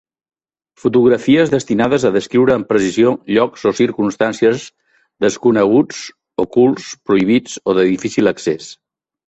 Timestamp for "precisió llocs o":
2.71-3.75